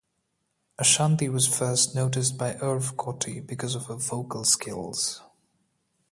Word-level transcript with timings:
Ashanti 0.79 1.29
was 1.29 1.45
first 1.45 1.93
noticed 1.93 2.35
by 2.35 2.55
Irv 2.55 2.95
Gotti 2.97 3.45
because 3.45 3.75
of 3.75 3.85
her 3.85 3.97
vocal 3.97 4.43
skills. 4.43 5.21